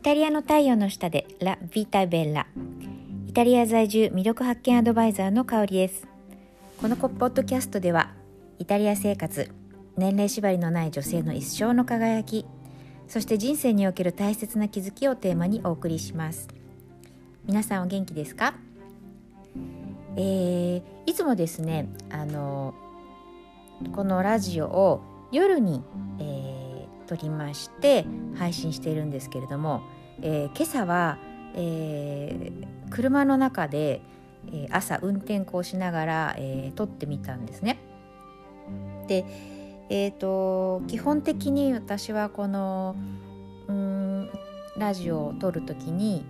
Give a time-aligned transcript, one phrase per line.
[0.00, 2.46] イタリアの太陽の下でラ・ビタベッラ
[3.26, 6.06] イタリア在住魅力発見アドバイザーの香りです。
[6.80, 8.14] このポッドキャストでは
[8.58, 9.50] イタリア生活
[9.98, 12.46] 年齢縛りのない女性の一生の輝き
[13.08, 16.48] そして人生における大切な気づきをテーマにお送りします。
[17.44, 18.54] 皆さんお元気ですか？
[20.16, 22.72] えー、いつもですねあの
[23.92, 25.82] このラジオを夜に、
[26.18, 26.49] えー、
[27.10, 28.06] 撮りまして
[28.36, 29.82] 配信しているんですけれども、
[30.22, 31.18] えー、今朝は、
[31.56, 34.00] えー、車の中で、
[34.46, 37.80] えー、朝運転をしながら、えー、撮ってみたんですね。
[39.08, 39.24] で、
[39.88, 42.94] えーと、基本的に私はこの
[43.66, 44.30] うん
[44.76, 46.24] ラジオを撮る時に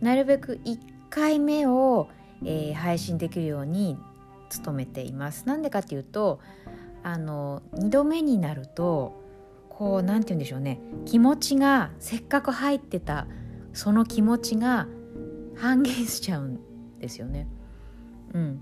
[0.00, 0.78] なるべく1
[1.10, 2.08] 回目を、
[2.44, 3.98] えー、配信できるように
[4.64, 5.48] 努めています。
[5.48, 6.38] なんでかっていうと
[7.02, 9.20] あの2度目になると
[9.82, 13.26] こう何て言うんでしょうね気持ちがせっかく入ってた
[13.74, 14.86] その気持ちが
[15.56, 16.60] 半減しちゃうん
[17.00, 17.48] ですよね。
[18.32, 18.60] うん、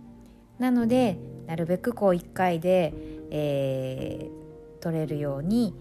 [0.58, 2.94] なのでなるべくこう1回で、
[3.30, 5.74] えー、取れるように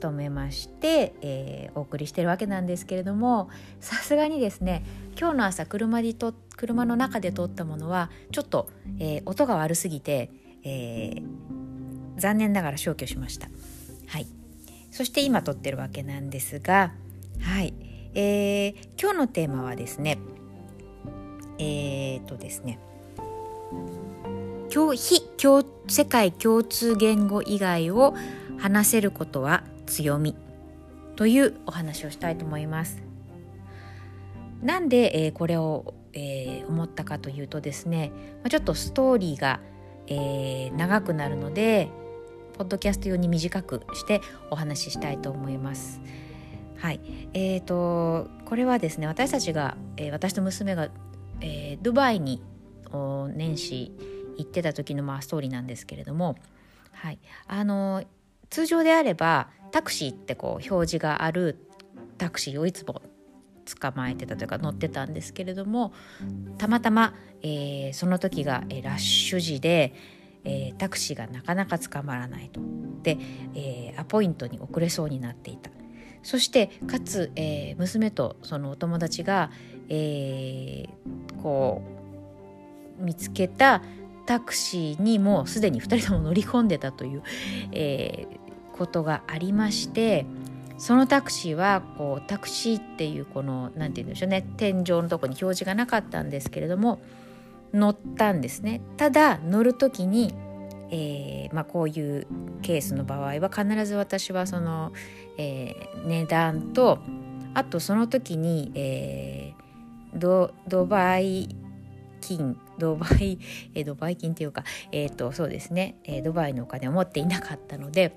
[0.00, 4.84] 努めまして、えー、お送りしてるわけなんですけれどもさすがにですね
[5.18, 8.70] 今日の朝車でと車の中で撮ったものはちょっと、
[9.00, 10.30] えー、音が悪すぎて
[10.62, 11.22] えー、
[12.18, 13.48] 残念ながら消去しました。
[14.06, 14.26] はい、
[14.90, 16.92] そして今撮ってるわけなんですが、
[17.40, 17.74] はい
[18.14, 20.18] えー、今日のテーマはですね
[21.58, 22.78] えー、っとですね
[24.68, 28.14] 非共世界共通言語以外を
[28.58, 30.36] 話せることは強み
[31.16, 33.02] というお話をしたいと思います。
[34.62, 39.60] なんで、えー、これを、えー、思ったかというとですね、まあ、ちょっとストーリーが
[40.10, 41.88] えー、長くなるので
[42.60, 45.98] ポッドキャスト用に短くしてお話ししたいと思います。
[46.76, 47.00] はい、
[47.32, 50.90] えーと、これはですね私たちが、えー、私と娘が、
[51.40, 52.42] えー、ドバイに
[53.34, 53.92] 年始
[54.36, 56.36] 行ってた時の、まあ、ストーリーなんですけれども、
[56.92, 58.04] はい、あの
[58.50, 61.66] 通常であればタクシーってこう表示がある
[62.18, 63.00] タクシーをいつも
[63.80, 65.94] 捕まえてたというか乗ってたんですけれども
[66.58, 69.94] たまたま、えー、その時が、えー、ラッシュ時で、
[70.44, 72.60] えー、タクシーがなかなか捕まらないと。
[73.02, 73.18] で、
[73.54, 75.70] えアポイントに遅れそうになっていた。
[76.22, 79.50] そしてかつ、え娘とそのお友達が、
[79.88, 80.86] え
[81.42, 81.82] こ
[83.00, 83.82] う見つけた
[84.26, 87.22] タクシーにもうすでに2人とも乗り込んでたという、
[87.72, 88.26] え
[88.80, 90.24] ことがありまして
[90.78, 96.98] そのタクシーはこうタクシーっていうこの何て言うんでしょうね天井のとこに表示がなかったんですけれども
[97.72, 98.80] 乗ったんですね。
[98.96, 100.34] ただ乗る時に、
[100.90, 102.26] えー、まあ、こういう
[102.62, 104.92] ケースの場合は必ず私はその、
[105.38, 106.98] えー、値段と
[107.54, 111.54] あとその時に、えー、ドドバイ
[112.20, 113.38] 金ドバイ、
[113.74, 118.16] えドバイ金っていうか、えーとそうですね、えドバイのお金を持っていなかったので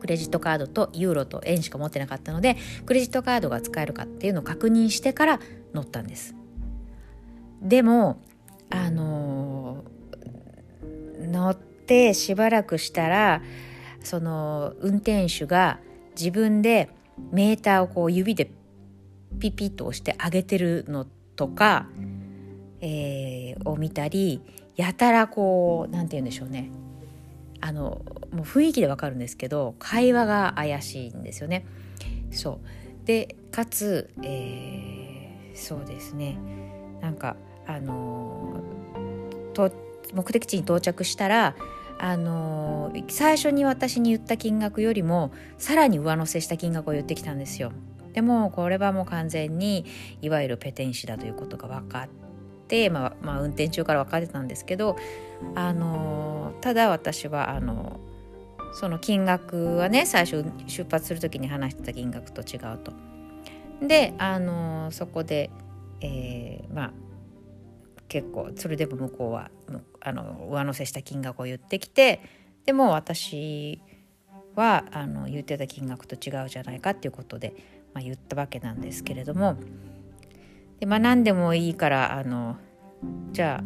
[0.00, 2.56] クレジットカードとユーロと円しか持ってなかったので
[2.86, 5.40] クレジットカードが使えるかっていうのを確認してから
[5.74, 6.34] 乗ったんです。
[7.62, 8.18] でも
[8.70, 9.84] あの、
[11.30, 13.42] 乗ってしばらくしたら
[14.02, 15.78] その運転手が
[16.18, 16.90] 自分で
[17.32, 18.50] メーターをこう指で
[19.38, 21.86] ピピッと押して上げてるのとか、
[22.80, 24.42] えー、を見たり
[24.76, 26.70] やたらこう何て言うんでしょうね。
[27.62, 28.02] あの
[28.32, 31.66] もう雰囲気でわかるんですけど会話が怪しいんですよね。
[32.30, 33.06] そう。
[33.06, 36.38] でかつ、えー、そうですね。
[37.02, 38.60] なんかあの
[39.54, 39.70] と
[40.14, 41.54] 目的地に到着したら
[41.98, 47.72] あの最初に私に言った金額よりもさらに上乗せした金額を言ってきたんですよ。
[48.14, 49.84] でもこれはもう完全に
[50.22, 52.08] いわゆるペテン師だということが分かっ
[52.66, 54.96] て、まあ、まあ運転中から分かってたんですけど
[55.54, 58.00] あのただ私はあの
[58.72, 62.92] その金額はね最初出発する時に話してた金額と違うと。
[63.86, 65.50] であのそこで、
[66.00, 66.92] えー、まあ
[68.10, 69.50] 結構それでも向こうは
[70.00, 72.20] あの上乗せした金額を言ってきて
[72.66, 73.80] でも私
[74.56, 77.54] はあの言ってた金額と違うじゃないかっていうことで、
[77.94, 79.56] まあ、言ったわけなんですけれども
[80.80, 82.56] で、まあ、何でもいいからあの
[83.30, 83.62] じゃ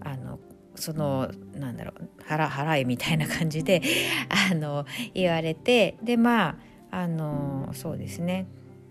[0.00, 0.38] ああの
[0.76, 3.82] そのなんだろう払払えみたいな感じで
[4.50, 6.58] あの言われてでま
[6.92, 8.46] ああのそうですね。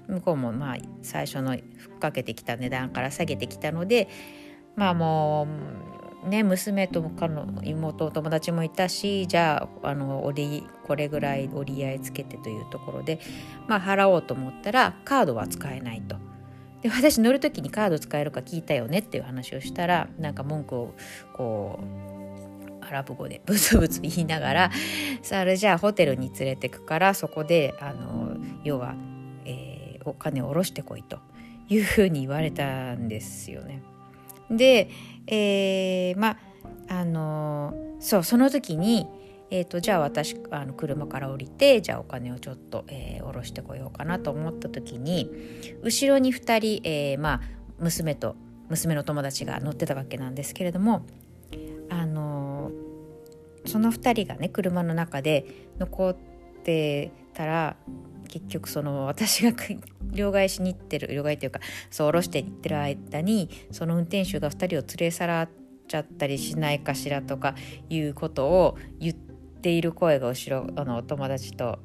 [0.08, 4.10] 向こうもまあ最初のふっかけてきた値段から下げてきたので
[4.80, 5.46] まあも
[6.24, 13.20] ね娘とかの妹友達もいたしじゃああの折りこれぐらい折り合いつけてというところで、
[13.68, 16.16] まあ、払おうと思ったらカードは使えないと。
[16.82, 20.94] で私乗る時にカード使えるか聞いたよねっていう話をしたらなんか文句を
[21.34, 24.72] こうアラブ語で ブツブツ言いながら
[25.22, 28.96] それじゃあホテルに連れてくからそこであの要は、
[29.44, 31.20] えー、お金を下ろしてこいと
[31.68, 33.82] いうふうに言われたんですよね。
[34.52, 34.90] で、
[35.28, 36.38] えー、まあ
[36.90, 39.08] あのそうその時に、
[39.52, 45.30] えーと、じゃあ私あの車から降りてじゃあお金をちょっと、えー、下ろしてこようかなと思った時に
[45.84, 47.42] 後ろに2人、えー、まあ、
[47.80, 48.36] 娘と
[48.70, 51.06] 娘の友達が乗ってたわけなんですけれども
[51.90, 52.72] あの
[53.66, 55.46] その2人がね車の中で
[55.80, 56.16] 残っ
[56.64, 57.76] てたら
[58.30, 59.52] 結局その私が
[60.12, 61.60] 両替しに行ってる両替っていうか
[61.90, 65.50] そう下ろして行ってる間にその運転手が2人を連れ去らっ
[65.88, 67.56] ちゃったりしないかしらとか
[67.90, 71.80] いうことを言っている声が後ろあのお友達と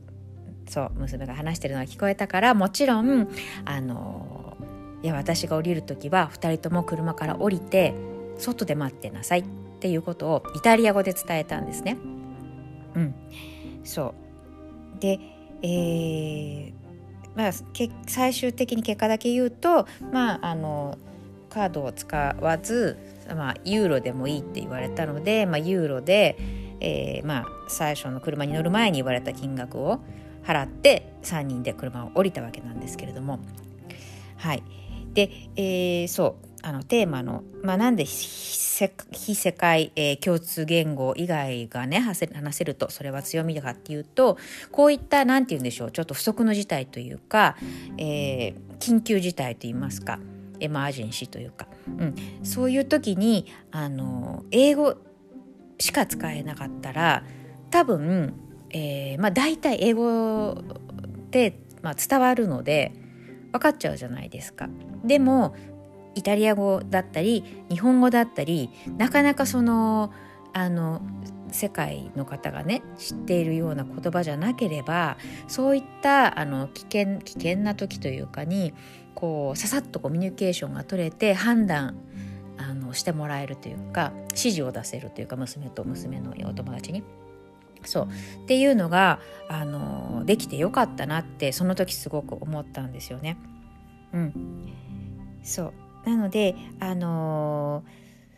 [0.69, 3.29] そう娘が話してるのが聞こえたからもちろん
[3.65, 4.57] あの
[5.03, 7.95] いや私が降りる時は2人とも車から降りて
[8.39, 9.45] 外で待ってなさいっ
[9.81, 11.99] ていうことをイタリア語で伝えたんですね。
[12.95, 13.15] うん、
[13.85, 14.15] そ
[14.97, 15.19] うで
[15.67, 16.73] えー、
[17.35, 17.53] まあ、
[18.07, 20.99] 最終的に結果だけ言うと、まあ、あの
[21.49, 22.99] カードを使わず、
[23.35, 26.37] まあ、ユーロでもいいって言われたので、まあ、ユーロで、
[26.81, 30.01] えーまあ、最初の車に乗る前に言われた金額を
[30.45, 33.39] 払って3人で車を降りたわけなんですけれども。
[34.37, 34.63] はい。
[35.15, 36.45] で、えー、そう。
[36.67, 38.07] あのテーマの、まあ、なんで
[39.13, 44.37] 非世界、えー、共通言語以外がね話せるとそれは強みだかっていうと
[44.73, 47.57] こういった何て言うんでしょうちょっと不測の事態というか、
[47.99, 50.19] えー、緊急事態といいますか
[50.61, 54.97] エマージェンシーというか、うん、そういう時にあの英語
[55.79, 57.25] しか使えなかったら
[57.71, 58.35] 多分、
[58.71, 60.63] えーまあ、大体英語
[61.31, 62.93] で、まあ、伝わるので
[63.53, 64.69] 分かっちゃうじゃないですか。
[65.05, 65.55] でも
[66.15, 70.13] イタリア語だったり日本語だったりなかなかその
[70.53, 71.03] あの
[71.51, 75.17] 世界の方がね知っているような言葉じゃなければ
[75.47, 78.75] そういったあの危険危険な時というかに
[79.15, 81.97] こうささっとコミュニケーションが取れて判断
[82.57, 87.03] あのしてもらえるというか指示を出せるというか娘と娘のお友達に。
[87.87, 88.09] そう
[88.45, 93.37] っていうのがあのできてよかったなってその時すごく思ったんですよね。
[94.15, 94.33] うん、
[95.43, 95.73] そう
[96.05, 97.85] なのであの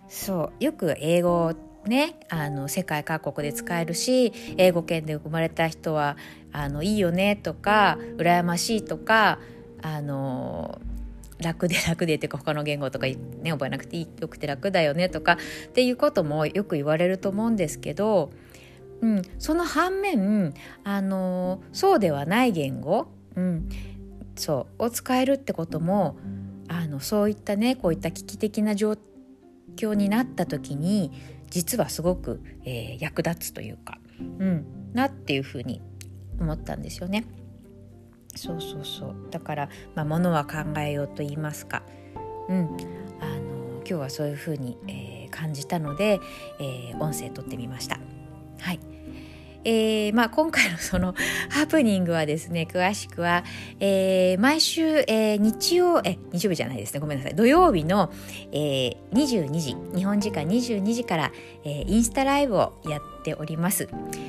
[0.08, 1.54] ー、そうよく英語
[1.86, 6.16] ねあの世界各国で使えるし英語圏で生まれた人は
[6.52, 9.38] あのいいよねとか羨ましいとか
[9.82, 10.80] あの
[11.38, 13.16] 楽で楽でっていうか他の言語とか、ね、
[13.50, 18.30] 覚えなくていいよくて楽だよねとかっていうこともよく言われると思うんですけど、
[19.02, 20.54] うん、その反面
[20.84, 23.68] あのそうではない言語、うん、
[24.34, 26.16] そうを使えるってことも
[26.96, 28.96] のそういったねこういった危機的な状
[29.76, 31.12] 況になった時に
[31.50, 35.80] 実はすごく、えー、役立つというか、うん、なっていうふうに
[36.40, 37.24] 思ったんですよね。
[38.34, 41.82] そうそうそうだから、まあ、ものは考えようと言いますか、
[42.50, 42.76] うん、
[43.18, 46.20] あの今日はそういうふうに、えー、感じたので、
[46.60, 47.98] えー、音声撮ってみました。
[49.68, 51.14] えーまあ、今回の その
[51.50, 53.42] ハプニングはですね詳しくは、
[53.80, 57.00] えー、毎週、えー、日曜え日曜日じゃないですね。
[57.00, 57.34] ごめんなさい。
[57.34, 58.12] 土曜日の、
[58.52, 61.32] えー、22時日本時間22時から、
[61.64, 63.88] えー、インスタライブをやっております。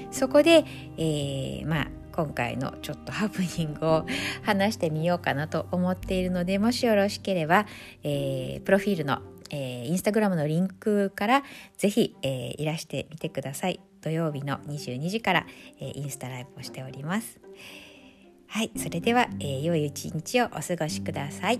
[0.10, 0.66] そこで、
[0.98, 4.06] えー、まあ今回のちょっと ハプニングを
[4.42, 7.68] 話してみようかなと思っているのでもしよろしければ、
[8.04, 11.44] えー、プロフィールのえー、インスタグラムのリンクから
[11.78, 13.80] ぜひ、えー、いらしてみてください。
[14.02, 15.48] 土曜日の22時から、
[15.80, 17.40] えインスタライブをしております。
[18.48, 21.60] はい、それでは、え良い一日をお過ごしください。